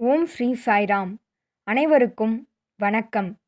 ஓம் 0.00 0.26
ஸ்ரீ 0.26 0.56
சாய்ராம். 0.66 1.14
அனைவருக்கும் 1.62 2.48
வணக்கம். 2.76 3.38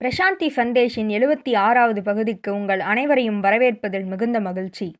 பிரசாந்தி 0.00 0.48
சந்தேஷின் 0.56 1.10
எழுபத்தி 1.10 1.56
ஆறாவது 1.56 2.02
பகுதிக்கு 2.02 2.54
உங்கள் 2.54 2.80
அனைவரையும் 2.80 3.42
வரவேற்பதில் 3.42 4.06
மிகுந்த 4.06 4.40
மகிழ்ச்சி. 4.40 4.96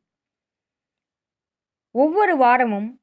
ஒவ்வொரு 1.91 2.37
வாரமும் 2.37 3.01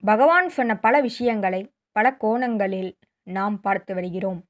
பகவான் 0.00 0.48
சொன்ன 0.48 0.78
பல 0.78 1.00
விஷயங்களை 1.00 1.72
பல 1.92 2.16
கோணங்களில் 2.16 2.98
நாம் 3.22 3.60
பார்த்து 3.60 3.94
வருகிறோம். 3.94 4.44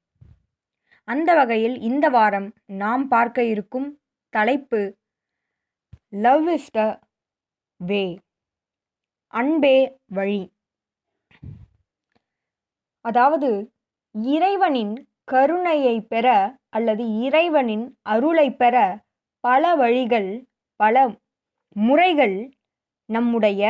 அந்த 1.03 1.35
வகையில் 1.35 1.79
இந்த 1.79 2.09
வாரம் 2.09 2.53
நாம் 2.65 3.07
பார்க்க 3.07 3.43
இருக்கும் 3.43 4.01
தலைப்பு 4.29 4.97
லவ் 6.09 6.49
இஸ் 6.49 6.69
த 6.69 6.99
வே 7.77 8.19
அன்பே 9.27 9.97
வழி. 10.05 10.52
அதாவது 13.05 13.71
இறைவனின் 14.11 14.93
கருணையை 15.23 16.01
பெற 16.01 16.27
அல்லது 16.69 17.19
இறைவனின் 17.19 17.97
அருளை 18.01 18.47
பெற 18.53 18.75
பல 19.43 19.75
வழிகள் 19.75 20.29
பல 20.79 20.95
முறைகள் 21.75 22.53
நம்முடைய 23.09 23.63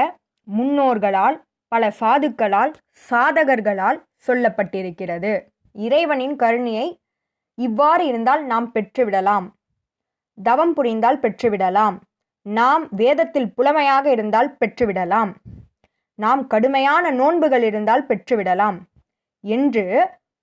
முன்னோர்களால் 0.48 1.38
பல 1.68 1.94
சாதுக்களால் 2.00 2.74
சாதகர்களால் 3.10 4.00
சொல்லப்பட்டிருக்கிறது. 4.28 5.32
இறைவனின் 5.76 6.36
கருணையை 6.36 6.88
இவ்வாறு 7.58 8.06
இருந்தால் 8.06 8.46
நாம் 8.46 8.72
பெற்றுவிடலாம். 8.74 9.48
தவம் 10.38 10.74
புரிந்தால் 10.74 11.20
பெற்றுவிடலாம். 11.20 11.98
நாம் 12.46 12.88
வேதத்தில் 12.92 13.54
புலமையாக 13.54 14.06
இருந்தால் 14.12 14.58
பெற்றுவிடலாம். 14.60 15.32
நாம் 16.20 16.48
கடுமையான 16.48 17.12
நோன்புகள் 17.12 17.64
இருந்தால் 17.64 18.08
பெற்றுவிடலாம். 18.08 18.78
என்று 19.44 19.86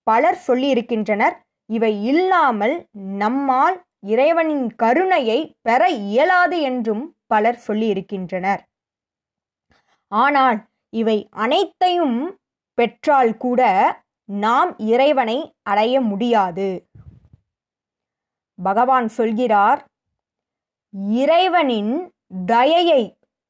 பலர் 0.06 0.38
சொல்லியிருக்கின்றனர். 0.46 1.37
இவை 1.66 2.04
இல்லாமல் 2.04 2.76
நம்மால் 2.95 3.76
இறைவனின் 4.07 4.66
கருணையை 4.76 5.57
பெற 5.62 5.88
இயலாது 5.90 6.60
என்றும் 6.60 7.04
பலர் 7.26 7.60
சொல்லியிருக்கின்றனர். 7.66 8.62
ஆனால் 10.09 10.59
இவை 10.92 11.29
அனைத்தையும் 11.30 12.38
பெற்றால் 12.74 13.37
கூட 13.37 13.62
நாம் 14.29 14.70
இறைவனை 14.79 15.38
அடைய 15.62 16.01
முடியாது. 16.01 16.68
பகவான் 18.59 19.09
சொல்கிறார் 19.09 19.80
இறைவனின் 21.16 22.12
தயையை 22.46 23.02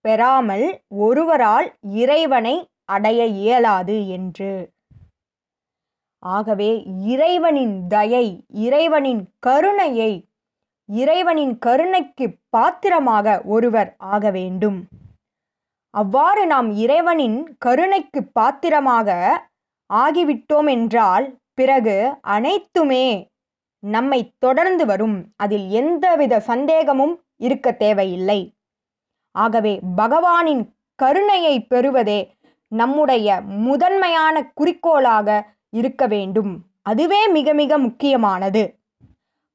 பெறாமல் 0.04 0.66
ஒருவரால் 0.88 1.68
இறைவனை 1.82 2.68
அடைய 2.84 3.26
இயலாது 3.26 4.08
என்று. 4.08 4.52
ஆகவே 6.22 6.70
இறைவனின் 6.84 7.86
தயை 7.86 8.44
இறைவனின் 8.48 9.22
கருணையை 9.38 10.12
இறைவனின் 10.88 11.58
கருணைக்கு 11.58 12.26
பாத்திரமாக 12.48 13.40
ஒருவர் 13.44 13.94
ஆக 13.96 14.30
வேண்டும். 14.30 14.78
அவ்வாறு 15.90 16.46
நாம் 16.46 16.68
இறைவனின் 16.74 17.56
கருணைக்கு 17.58 18.20
பாத்திரமாக 18.32 19.08
ஆகிவிட்டோம் 19.90 20.68
என்றால் 20.70 21.26
பிறகு 21.54 22.16
அனைத்துமே 22.20 23.04
நம்மை 23.82 24.20
தொடர்ந்து 24.38 24.86
வரும். 24.86 25.16
அதில் 25.36 25.66
எந்தவித 25.70 26.40
சந்தேகமும் 26.40 27.14
இருக்க 27.36 27.72
தேவையில்லை. 27.72 28.40
ஆகவே 29.34 29.80
பகவானின் 29.96 30.62
கருணையை 30.94 31.56
பெறுவதே 31.62 32.20
நம்முடைய 32.72 33.40
முதன்மையான 33.40 34.52
குறிக்கோளாக 34.54 35.58
இருக்க 35.70 36.06
வேண்டும். 36.06 36.52
அதுவே 36.82 37.28
மிக 37.28 37.54
மிக 37.54 37.78
முக்கியமானது. 37.78 38.78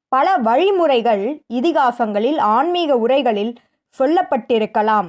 பல 0.08 0.36
வழிமுறைகள் 0.36 1.44
இதிகாசங்களில் 1.52 2.38
ஆன்மீக 2.38 2.96
உரைகளில் 2.96 3.56
சொல்லப்பட்டிருக்கலாம். 3.98 5.08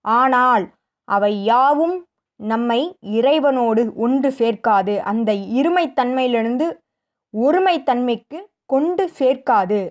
ஆனால் 0.00 0.64
அவை 1.04 1.44
யாவும் 1.44 2.06
நம்மை 2.36 2.96
இறைவனோடு 3.00 3.94
ஒன்று 3.94 4.30
சேர்க்காது. 4.38 4.98
அந்த 4.98 5.32
இருமைத்தன்மையிலிருந்து 5.32 6.66
ஒருமைத்தன்மைக்கு 7.34 8.38
கொண்டு 8.66 9.10
சேர்க்காது. 9.18 9.90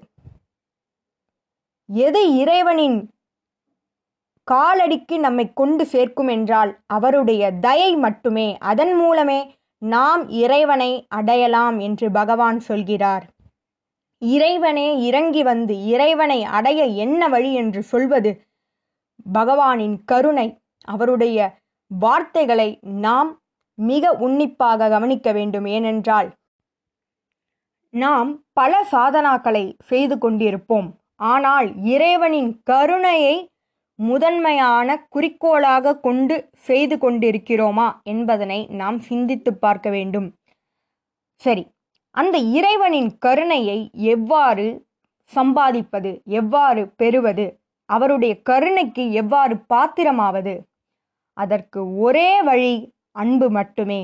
எது 1.87 2.35
இறைவனின் 2.35 3.09
காலடிக்கு 4.51 5.19
நம்மை 5.19 5.53
கொண்டு 5.53 5.85
சேர்க்கும் 5.85 6.27
என்றால் 6.27 6.71
அவருடைய 6.87 7.51
தயை 7.51 7.95
மட்டுமே. 7.95 8.57
அதன் 8.57 8.93
மூலமே 8.93 9.39
நாம் 9.83 10.29
இறைவனை 10.29 11.05
அடையலாம் 11.09 11.79
என்று 11.79 12.11
பகவான் 12.11 12.59
சொல்கிறார். 12.59 13.25
இறைவனே 14.17 14.99
இறங்கி 14.99 15.43
வந்து 15.43 15.85
இறைவனை 15.85 16.43
அடைய 16.43 16.83
என்ன 16.85 17.27
வழி 17.27 17.53
என்று 17.53 17.83
சொல்வது? 17.83 18.31
பகவானின் 19.33 19.97
கருணை 20.05 20.47
அவருடைய 20.83 21.37
வார்த்தைகளை 21.87 22.79
நாம் 22.81 23.41
மிக 23.75 24.11
உன்னிப்பாக 24.11 24.89
கவனிக்க 24.89 25.31
வேண்டும் 25.31 25.65
ஏனென்றால் 25.65 26.29
நாம் 27.89 28.43
பல 28.53 28.87
சாதனாக்களை 28.91 29.65
செய்து 29.83 30.15
கொண்டிருப்போம். 30.15 30.89
ஆனால் 31.15 31.83
இறைவனின் 31.83 32.61
கருணையை 32.63 33.35
முதன்மையான 34.09 34.89
குறிக்கோளாக 35.13 35.95
கொண்டு 36.05 36.35
செய்து 36.67 36.95
கொண்டிருக்கிறோமா 36.95 37.87
என்பதனை 38.03 38.59
நாம் 38.81 38.99
சிந்தித்து 39.09 39.51
பார்க்க 39.63 39.87
வேண்டும். 39.89 40.27
சரி 41.41 41.63
அந்த 42.15 42.37
இறைவனின் 42.57 43.11
கருணையை 43.25 43.79
எவ்வாறு 44.15 44.65
சம்பாதிப்பது 45.33 46.11
எவ்வாறு 46.39 46.81
பெறுவது 47.01 47.45
அவருடைய 47.89 48.33
கருணைக்கு 48.49 49.03
எவ்வாறு 49.21 49.55
பாத்திரமாவது 49.73 50.53
அதற்கு 51.37 51.79
ஒரே 52.05 52.29
வழி 52.49 52.73
அன்பு 53.21 53.47
மட்டுமே. 53.57 54.01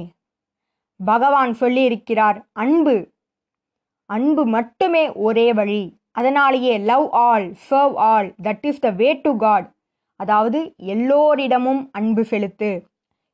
பகவான் 0.99 1.51
சொல்லியிருக்கிறார் 1.59 2.37
அன்பு 2.63 2.95
அன்பு 4.09 4.43
மட்டுமே 4.55 5.03
ஒரே 5.27 5.47
வழி. 5.59 5.81
அதனாலேயே 6.19 6.75
love 6.89 7.07
all 7.25 7.47
serve 7.69 7.97
all 8.11 8.29
that 8.45 8.65
is 8.69 8.81
the 8.85 8.89
way 9.01 9.09
to 9.25 9.31
God 9.43 9.67
அதாவது 10.19 10.59
எல்லோரிடமும் 10.77 11.81
அன்பு 11.91 12.23
செலுத்து. 12.25 12.71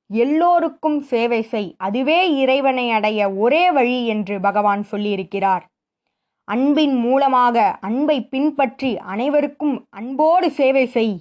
எல்லோருக்கும் 0.09 0.99
சேவை 1.01 1.41
செய். 1.41 1.69
அதுவே 1.77 2.19
இறைவனை 2.35 2.91
அடைய 2.91 3.19
ஒரே 3.35 3.63
வழி 3.71 3.99
என்று 4.07 4.35
பகவான் 4.39 4.83
சொல்லியிருக்கிறார். 4.91 5.63
அன்பின் 6.47 6.95
மூலமாக 6.95 7.77
அன்பை 7.81 8.17
பின்பற்றி 8.23 8.91
அனைவருக்கும் 8.97 9.75
அன்போடு 9.89 10.47
சேவை 10.51 10.85
செய். 10.87 11.15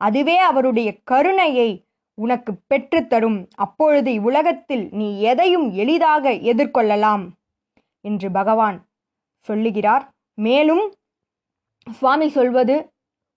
அதுவே 0.00 0.36
அவருடைய 0.38 0.90
கருணையை 1.04 1.70
உனக்கு 2.18 2.52
பெற்றுத்தரும் 2.70 3.38
அப்பொழுது 3.56 4.12
உலகத்தில் 4.22 4.88
நீ 4.92 5.08
எதையும் 5.20 5.66
எளிதாக 5.72 6.32
எதிர்கொள்ளலாம் 6.52 7.24
என்று 8.04 8.28
பகவான் 8.30 8.78
சொல்லுகிறார். 9.48 10.04
மேலும் 10.38 10.84
சுவாமி 11.86 12.28
சொல்வது 12.28 12.74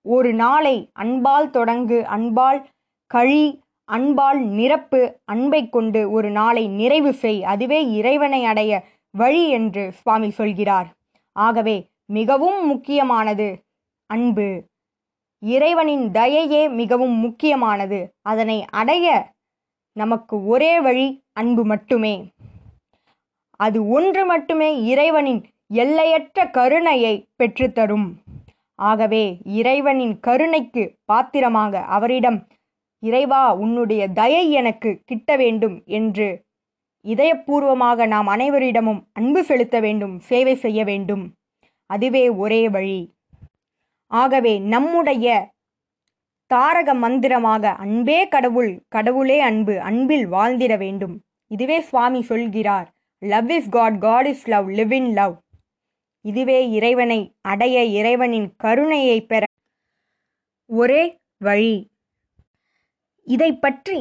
ஒரு 0.08 0.34
நாளை 0.34 0.90
அன்பால் 0.94 1.50
தொடங்கு 1.50 2.02
அன்பால் 2.16 2.66
கழி 3.08 3.64
அன்பால் 3.92 4.40
நிரப்பு 4.40 5.20
அன்பை 5.26 5.70
கொண்டு 5.70 6.12
ஒரு 6.12 6.30
நாளை 6.30 6.68
நிறைவு 6.68 7.14
செய். 7.14 7.44
அதுவே 7.44 7.80
இறைவனை 7.92 8.46
அடைய 8.46 8.84
வழி 9.12 9.50
என்று 9.50 9.92
சுவாமி 9.92 10.30
சொல்கிறார். 10.30 10.88
ஆகவே 11.32 11.76
மிகவும் 12.06 12.68
முக்கியமானது 12.68 13.48
அன்பு. 14.06 14.64
இறைவனின் 15.40 16.12
தயையே 16.12 16.70
மிகவும் 16.70 17.18
முக்கியமானது. 17.20 18.00
அதனை 18.22 18.66
அடைய 18.72 19.32
நமக்கு 19.92 20.48
ஒரே 20.48 20.80
வழி 20.80 21.08
அன்பு 21.34 21.64
மட்டுமே. 21.66 22.30
அது 23.56 23.88
ஒன்று 23.88 24.26
மட்டுமே 24.26 24.70
இறைவனின் 24.84 25.42
எல்லையற்ற 25.68 26.50
கருணையை 26.50 27.26
பெற்றுத்தரும். 27.38 28.08
ஆகவே 28.76 29.38
இறைவனின் 29.44 30.20
கருணைக்கு 30.20 30.98
பாத்திரமாக 31.06 31.80
அவரிடம் 31.80 32.48
இறைவா 33.00 33.54
உன்னுடைய 33.54 34.08
தயை 34.08 34.52
எனக்கு 34.52 35.02
கிட்ட 35.06 35.36
வேண்டும் 35.36 35.82
என்று 35.86 36.44
இதயபூர்வமாக 37.06 38.08
நாம் 38.08 38.28
அனைவரிடமும் 38.28 39.02
அன்பு 39.14 39.44
செலுத்த 39.44 39.80
வேண்டும் 39.80 40.20
சேவை 40.20 40.56
செய்ய 40.56 40.84
வேண்டும். 40.84 41.34
அதுவே 41.86 42.30
ஒரே 42.30 42.70
வழி. 42.70 43.16
ஆகவே 44.08 44.60
நம்முடைய 44.60 45.54
தாரக 46.48 46.94
மந்திரமாக 46.94 47.72
அன்பே 47.72 48.28
கடவுள் 48.28 48.84
கடவுளே 48.88 49.40
அன்பு 49.40 49.82
அன்பில் 49.82 50.32
வாழ்ந்திட 50.32 50.78
வேண்டும். 50.78 51.22
இதுவே 51.48 51.80
சுவாமி 51.82 52.22
சொல்கிறார். 52.22 52.94
Love 53.18 53.52
is 53.52 53.70
God 53.70 54.00
God 54.00 54.26
is 54.26 54.48
love 54.48 54.70
live 54.70 54.92
in 54.92 55.12
love 55.14 55.36
இதுவே 56.26 56.60
இறைவனை 56.70 57.20
அடைய 57.52 57.78
இறைவனின் 58.00 58.48
கருணையை 58.64 59.18
பெற 59.26 59.44
ஒரே 60.70 61.04
வழி. 61.38 61.76
இதை 63.28 63.52
பற்றி 63.56 64.00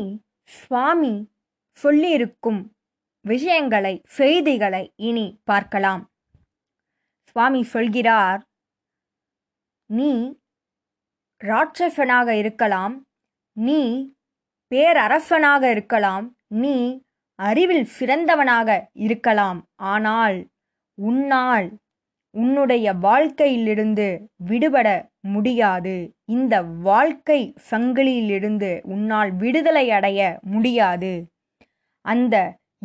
சுவாமி 0.50 1.15
சொல்லியிருக்கும் 1.79 2.62
விஷயங்களை 3.25 3.94
செய்திகளை 4.17 4.82
இனி 5.09 5.26
பார்க்கலாம். 5.44 6.03
சுவாமி 7.29 7.62
சொல்கிறார் 7.75 8.43
நீ 9.91 10.11
ராட்சசனாக 11.41 12.29
இருக்கலாம் 12.37 12.94
நீ 13.56 13.81
பேரரசனாக 14.73 15.62
இருக்கலாம் 15.70 16.27
நீ 16.62 16.77
அறிவில் 17.38 17.87
சிறந்தவனாக 17.99 18.70
இருக்கலாம் 19.06 19.59
ஆனால் 19.93 20.38
உன்னால் 20.99 21.69
உன்னுடைய 22.34 22.92
வாழ்க்கையிலிருந்து 22.92 24.06
விடுபட 24.36 24.88
முடியாது. 25.20 25.94
இந்த 26.25 26.62
வாழ்க்கை 26.62 27.40
சங்கிலியிலிருந்து 27.70 28.81
உன்னால் 28.82 29.32
விடுதலை 29.32 29.90
அடைய 29.90 30.38
முடியாது. 30.42 31.12
அந்த 32.04 32.36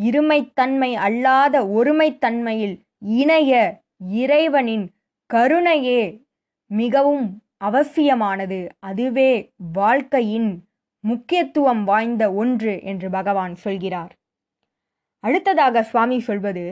இருமைத்தன்மை 0.01 0.91
அல்லாத 0.93 1.61
ஒருமைத்தன்மையில் 1.77 2.75
இணைய 2.97 3.81
இறைவனின் 3.97 4.85
கருணையே 5.33 6.01
மிகவும் 6.71 7.27
அவசியமானது. 7.57 8.59
அதுவே 8.79 9.31
வாழ்க்கையின் 9.73 10.49
முக்கியத்துவம் 11.03 11.83
வாய்ந்த 11.83 12.23
ஒன்று 12.33 12.73
என்று 12.83 13.09
பகவான் 13.09 13.55
சொல்கிறார். 13.55 14.13
அடுத்ததாக 15.23 15.83
சுவாமி 15.83 16.19
சொல்வது 16.19 16.65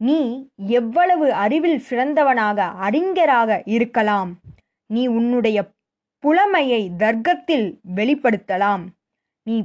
நீ 0.00 0.50
எவ்வளவு 0.56 1.32
அறிவில் 1.32 1.82
சிறந்தவனாக 1.90 2.58
அறிஞராக 2.78 3.62
இருக்கலாம். 3.64 4.30
நீ 4.86 5.06
உன்னுடைய 5.06 5.58
புலமையை 6.24 6.90
தர்க்கத்தில் 6.98 7.80
வெளிப்படுத்தலாம். 7.96 8.84
நீ 9.42 9.56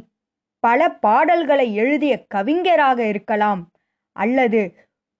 பல 0.59 0.89
பாடல்களை 0.91 1.75
எழுதிய 1.75 2.25
கவிஞராக 2.25 3.07
இருக்கலாம். 3.07 3.61
அல்லது 4.15 4.61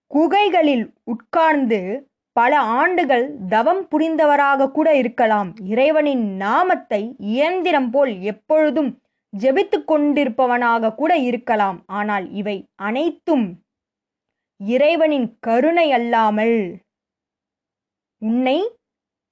குகைகளில் 0.08 0.94
உட்கார்ந்து 1.04 2.10
பல 2.32 2.60
ஆண்டுகள் 2.60 3.26
தவம் 3.50 3.88
புரிந்தவராக 3.88 4.72
கூட 4.72 4.96
இருக்கலாம். 4.96 5.50
இறைவனின் 5.64 6.36
நாமத்தை 6.36 7.16
இயந்திரம் 7.18 7.90
போல் 7.90 8.22
எப்பொழுதும் 8.22 9.02
ஜெபித்து 9.40 9.78
கொண்டிருப்பவனாக 9.84 10.94
கூட 10.96 11.18
இருக்கலாம். 11.18 11.84
ஆனால் 11.86 12.32
இவை 12.32 12.58
அனைத்தும் 12.76 13.46
இறைவனின் 14.66 15.38
கருணை 15.40 15.92
அல்லாமல் 15.92 16.58
உன்னை 18.22 18.58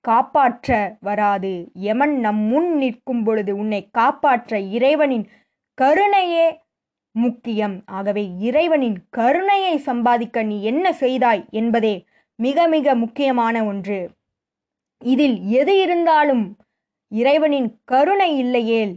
காப்பாற்ற 0.05 0.97
வராது. 0.99 1.51
எமன் 1.73 2.15
நம் 2.19 2.41
முன் 2.41 2.77
நிற்கும் 2.77 3.23
பொழுது 3.23 3.51
உன்னை 3.57 3.89
காப்பாற்ற 3.91 4.59
இறைவனின் 4.59 5.25
கருணையே 5.77 6.47
முக்கியம். 7.15 7.83
ஆகவே 7.85 8.23
இறைவனின் 8.37 8.97
கருணையை 9.09 9.77
சம்பாதிக்க 9.77 10.43
நீ 10.43 10.63
என்ன 10.63 10.93
செய்தாய் 10.93 11.43
என்பதே 11.51 12.05
மிக 12.35 12.67
மிக 12.67 12.95
முக்கியமான 12.95 13.65
ஒன்று. 13.65 13.99
இதில் 15.01 15.37
எது 15.43 15.79
இருந்தாலும் 15.79 16.57
இறைவனின் 17.11 17.69
கருணை 17.83 18.37
இல்லையேல் 18.37 18.93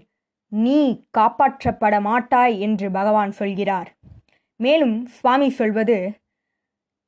நீ 0.49 1.07
காப்பாற்றப்பட 1.19 1.95
மாட்டாய் 2.01 2.61
என்று 2.61 2.91
பகவான் 2.91 3.33
சொல்கிறார். 3.33 3.89
மேலும் 4.57 5.07
சுவாமி 5.07 5.49
சொல்வது 5.51 6.23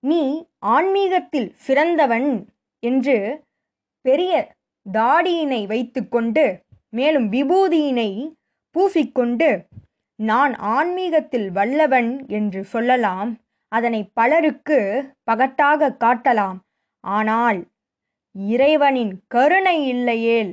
நீ 0.00 0.48
ஆன்மீகத்தில் 0.58 1.54
சிறந்தவன் 1.56 2.46
என்று 2.78 3.44
பெரிய 4.00 4.54
தாடியினை 4.92 5.66
வைத்துக்கொண்டு 5.66 6.64
மேலும் 6.88 7.28
விபூதியினை 7.32 8.10
பூசிக்கொண்டு 8.76 9.66
நான் 10.18 10.54
ஆன்மீகத்தில் 10.54 11.50
வல்லவன் 11.50 12.26
என்று 12.28 12.64
சொல்லலாம். 12.64 13.30
அதனை 13.68 14.10
பலருக்கு 14.14 14.78
பகட்டாக 15.30 15.90
காட்டலாம். 16.04 16.58
ஆனால் 17.00 17.66
இறைவனின் 18.34 19.22
கருணை 19.26 19.86
இல்லையேல் 19.86 20.52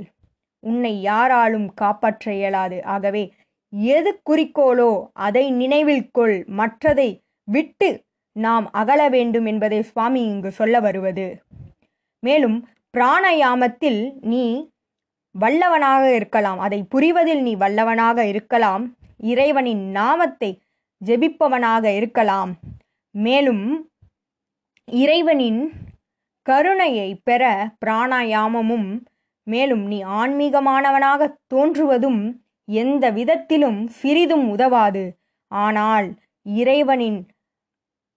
உன்னை 0.60 1.01
யாராலும் 1.01 1.74
காப்பாற்ற 1.74 2.34
இயலாது. 2.34 2.84
ஆகவே 2.84 3.34
எது 3.74 4.22
குறிக்கோளோ 4.30 4.92
அதை 5.13 5.51
நினைவில் 5.51 6.12
கொள். 6.12 6.45
மற்றதை 6.48 7.10
விட்டு 7.44 8.03
நாம் 8.33 8.71
அகல 8.71 9.09
வேண்டும் 9.09 9.45
என்பதை 9.45 9.81
சுவாமி 9.81 10.21
இங்கு 10.21 10.51
சொல்ல 10.51 10.80
வருவது. 10.80 11.44
மேலும் 12.19 12.68
பிராணயாமத்தில் 12.97 14.13
நீ 14.21 14.71
வல்லவனாக 15.39 16.13
இருக்கலாம். 16.13 16.59
அதை 16.59 16.85
புரிவதில் 16.95 17.41
நீ 17.41 17.56
வல்லவனாக 17.56 18.18
இருக்கலாம். 18.18 18.95
இறைவனின் 19.18 19.89
நாமத்தை 19.89 20.62
ஜெபிப்பவனாக 21.06 21.95
இருக்கலாம். 21.95 22.56
மேலும் 23.12 23.89
இறைவனின் 24.91 25.74
கருணையை 26.41 27.15
பெற 27.24 27.74
பிராணாயாமமும் 27.85 29.06
மேலும் 29.44 29.85
நீ 29.85 30.03
ஆன்மீகமானவனாக 30.03 31.33
தோன்றுவதும் 31.56 32.38
எந்த 32.65 33.09
விதத்திலும் 33.09 33.88
சிறிதும் 33.88 34.50
உதவாது. 34.50 35.18
ஆனால் 35.47 36.15
இறைவனின் 36.44 37.27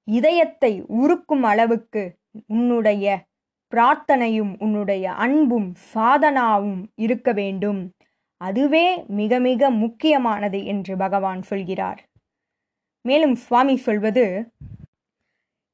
இதயத்தை 0.06 0.82
உருக்கும் 0.82 1.42
அளவுக்கு 1.42 2.16
உன்னுடைய 2.46 3.24
பிரார்த்தனையும் 3.72 4.54
உன்னுடைய 4.58 5.12
அன்பும் 5.12 5.74
சாதனாவும் 5.94 6.84
இருக்க 6.94 7.32
வேண்டும். 7.32 7.92
அதுவே 8.36 9.04
மிக 9.08 9.38
மிக 9.38 9.70
முக்கியமானது 9.70 10.64
என்று 10.64 10.96
பகவான் 10.96 11.42
சொல்கிறார். 11.42 12.00
மேலும் 13.02 13.34
சுவாமி 13.34 13.76
சொல்வது 13.76 14.50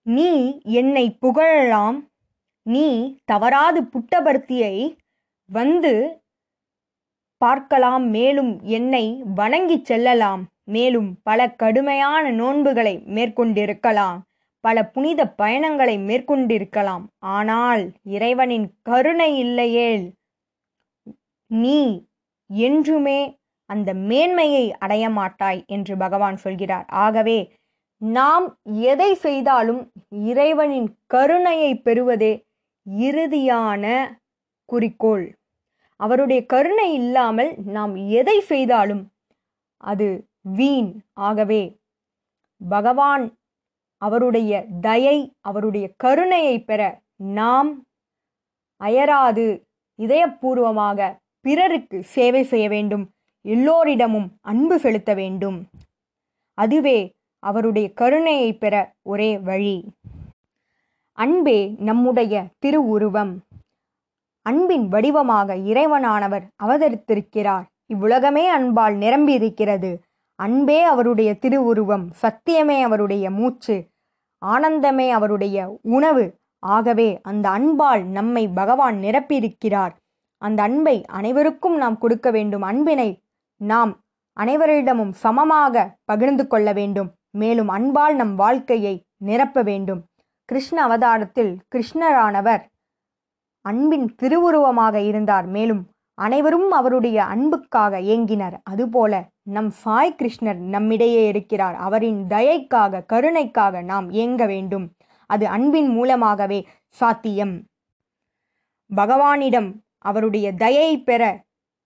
நீ 0.02 0.60
என்னை 0.62 1.18
புகழலாம். 1.20 1.98
நீ 2.62 3.18
தவறாது 3.24 3.82
புட்டபர்த்தியை 3.82 4.96
வந்து 5.50 6.22
பார்க்கலாம். 7.36 8.08
மேலும் 8.08 8.60
என்னை 8.62 9.22
வணங்கிச் 9.36 9.84
செல்லலாம். 9.84 10.51
மேலும் 10.68 11.08
பல 11.22 11.40
கடுமையான 11.62 12.24
நோன்புகளை 12.30 12.94
மேற்கொண்டிருக்கலாம். 13.16 14.18
பல 14.64 14.76
புனித 14.84 15.20
பயணங்களை 15.40 15.96
மேற்கொண்டிருக்கலாம். 15.98 17.04
ஆனால் 17.18 17.82
இறைவனின் 18.16 18.66
கருணை 18.82 19.30
இல்லையேல் 19.38 20.04
நீ 21.50 21.80
என்றுமே 22.50 23.20
அந்த 23.70 23.90
மேன்மையை 24.08 24.64
அடைய 24.78 25.04
மாட்டாய் 25.10 25.60
என்று 25.66 25.94
பகவான் 25.96 26.36
சொல்கிறார். 26.36 26.86
ஆகவே 27.04 27.38
நாம் 28.02 28.46
எதை 28.92 29.10
செய்தாலும் 29.14 29.82
இறைவனின் 30.30 30.88
கருணையை 31.06 31.72
பெறுவதே 31.76 32.32
இறுதியான 32.86 33.84
குறிக்கோள். 34.68 35.24
அவருடைய 36.00 36.40
கருணை 36.46 36.86
இல்லாமல் 36.92 37.50
நாம் 37.76 37.94
எதை 38.20 38.36
செய்தாலும் 38.40 39.04
அது 39.76 40.08
வீண். 40.42 41.00
ஆகவே 41.12 41.76
பகவான் 42.68 43.32
அவருடைய 43.96 44.66
தயை 44.80 45.32
அவருடைய 45.40 45.90
கருணையை 45.96 46.60
பெற 46.60 47.00
நாம் 47.16 47.84
அயராது 48.76 49.64
இதயபூர்வமாக 49.98 51.16
பிறருக்கு 51.40 52.02
சேவை 52.02 52.42
செய்ய 52.42 52.68
வேண்டும். 52.68 53.10
எல்லோரிடமும் 53.40 54.32
அன்பு 54.40 54.78
செலுத்த 54.78 55.14
வேண்டும். 55.14 55.68
அதுவே 56.54 57.12
அவருடைய 57.38 57.92
கருணையை 57.92 58.52
பெற 58.52 58.92
ஒரே 59.02 59.38
வழி. 59.38 59.84
அன்பே 61.12 61.74
நம்முடைய 61.78 62.44
திருவுருவம். 62.58 63.42
அன்பின் 64.42 64.88
வடிவமாக 64.88 65.54
இறைவனானவர் 65.54 66.46
அவதரித்திருக்கிறார். 66.62 67.64
இவ்வுலகமே 67.94 68.48
அன்பால் 68.48 68.96
நிரம்பியிருக்கிறது. 68.96 69.98
அன்பே 70.34 70.82
அவருடைய 70.82 71.34
திருவுருவம் 71.34 72.10
சத்தியமே 72.22 72.82
அவருடைய 72.82 73.30
மூச்சு 73.30 73.90
ஆனந்தமே 74.46 75.10
அவருடைய 75.10 75.78
உணவு. 75.82 76.40
ஆகவே 76.58 77.20
அந்த 77.22 77.48
அன்பால் 77.48 78.04
நம்மை 78.04 78.48
பகவான் 78.48 78.96
நிரப்பியிருக்கிறார். 78.96 79.90
அந்த 80.38 80.62
அன்பை 80.62 81.04
அனைவருக்கும் 81.06 81.76
நாம் 81.76 81.98
கொடுக்க 81.98 82.30
வேண்டும். 82.30 82.62
அன்பினை 82.62 83.22
நாம் 83.56 84.00
அனைவரிடமும் 84.40 85.10
சமமாக 85.10 85.96
பகிர்ந்து 86.04 86.46
கொள்ள 86.46 86.72
வேண்டும். 86.72 87.14
மேலும் 87.30 87.68
அன்பால் 87.68 88.14
நம் 88.14 88.34
வாழ்க்கையை 88.34 89.06
நிரப்ப 89.16 89.62
வேண்டும். 89.62 90.04
கிருஷ்ண 90.44 90.82
அவதாரத்தில் 90.82 91.58
கிருஷ்ணரானவர் 91.74 92.62
அன்பின் 93.60 94.14
திருவுருவமாக 94.14 95.00
இருந்தார். 95.00 95.46
மேலும் 95.46 95.88
அனைவரும் 96.14 96.70
அவருடைய 96.70 97.24
அன்புக்காக 97.24 98.00
ஏங்கினர். 98.00 98.56
அதுபோல 98.62 99.28
நம் 99.42 99.70
சாய் 99.70 100.16
கிருஷ்ணர் 100.18 100.56
நம்மிடையே 100.56 101.26
இருக்கிறார். 101.28 101.74
அவரின் 101.74 102.26
தயைக்காக 102.28 103.02
கருணைக்காக 103.02 103.82
நாம் 103.82 104.10
இயங்க 104.10 104.46
வேண்டும்? 104.46 104.94
அது 105.26 105.46
அன்பின் 105.46 105.88
மூலமாகவே 105.88 106.66
சாத்தியம். 106.88 107.64
பகவானிடம் 108.96 109.74
அவருடைய 109.98 110.52
தயை 110.52 111.02
பெற 111.02 111.42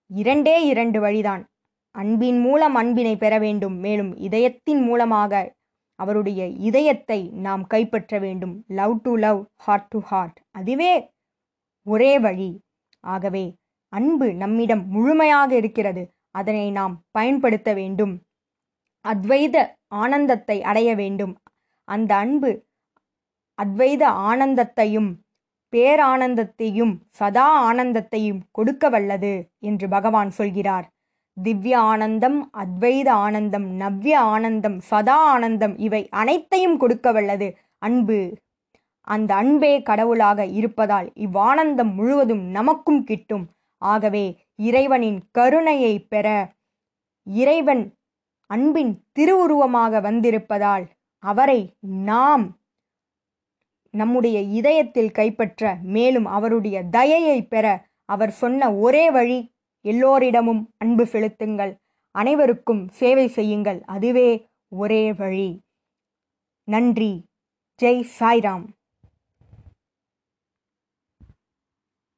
இரண்டே 0.07 0.65
இரண்டு 0.65 0.99
வழிதான். 0.99 1.43
அன்பின் 1.91 2.39
மூலம் 2.39 2.75
அன்பினை 2.75 3.17
பெற 3.17 3.39
வேண்டும். 3.39 3.77
மேலும் 3.77 4.15
இதயத்தின் 4.15 4.81
மூலமாக 4.81 5.53
அவருடைய 5.95 6.45
இதயத்தை 6.45 7.29
நாம் 7.29 7.67
கைப்பற்ற 7.67 8.19
வேண்டும். 8.19 8.63
Love 8.67 9.01
to 9.01 9.15
love 9.15 9.45
heart 9.57 9.87
to 9.87 9.99
heart 9.99 10.41
அதுவே 10.51 11.09
ஒரே 11.83 12.19
வழி. 12.19 12.61
ஆகவே 12.99 13.55
அன்பு 13.93 14.33
நம்மிடம் 14.33 14.87
முழுமையாக 14.87 15.55
இருக்கிறது. 15.55 16.03
அதனை 16.39 16.65
நாம் 16.71 16.95
பயன்படுத்த 17.11 17.69
வேண்டும். 17.73 18.13
அத்வைத 19.05 19.55
ஆனந்தத்தை 20.03 20.57
அடைய 20.69 20.89
வேண்டும். 20.95 21.33
அந்த 21.87 22.11
அன்பு 22.23 22.51
அத்வைத 23.59 24.03
ஆனந்தத்தையும் 24.29 25.09
பேரானந்தத்தையும் 25.73 26.93
சதா 27.19 27.47
ஆனந்தத்தையும் 27.69 28.41
கொடுக்க 28.51 28.89
வல்லது 28.89 29.31
என்று 29.69 29.85
பகவான் 29.87 30.31
சொல்கிறார். 30.31 30.85
திவ்ய 31.37 31.75
ஆனந்தம் 31.91 32.37
அத்வைத 32.63 33.09
ஆனந்தம் 33.25 33.67
நவ்ய 33.81 34.15
ஆனந்தம் 34.35 34.77
சதா 34.91 35.17
ஆனந்தம் 35.33 35.75
இவை 35.87 36.01
அனைத்தையும் 36.21 36.77
கொடுக்க 36.77 37.11
வல்லது 37.11 37.47
அன்பு. 37.87 38.19
அந்த 39.07 39.31
அன்பே 39.35 39.73
கடவுளாக 39.89 40.39
இருப்பதால் 40.59 41.07
இவ்வானந்தம் 41.25 41.91
முழுவதும் 41.97 42.43
நமக்கும் 42.57 43.03
கிட்டும். 43.03 43.45
ஆகவே 43.81 44.25
இறைவனின் 44.61 45.19
கருணையை 45.31 45.99
பெற 45.99 46.53
இறைவன் 47.23 47.83
அன்பின் 48.45 49.03
திருவுருவமாக 49.11 50.01
வந்திருப்பதால் 50.01 50.85
அவரை 51.23 51.75
நாம் 51.79 52.57
நம்முடைய 53.91 54.41
இதயத்தில் 54.41 55.11
கைப்பற்ற 55.11 55.77
மேலும் 55.81 56.25
அவருடைய 56.25 56.83
தயையை 56.83 57.47
பெற 57.47 57.87
அவர் 58.05 58.31
சொன்ன 58.31 58.73
ஒரே 58.73 59.11
வழி 59.11 59.55
எல்லோரிடமும் 59.81 60.73
அன்பு 60.77 61.05
செலுத்துங்கள். 61.05 61.73
அனைவருக்கும் 62.11 62.87
சேவை 62.87 63.27
செய்யுங்கள். 63.27 63.81
அதுவே 63.85 64.47
ஒரே 64.67 65.13
வழி. 65.13 65.61
நன்றி. 66.63 67.25
ஜெய் 67.81 68.03
சாய்ராம். 68.19 68.65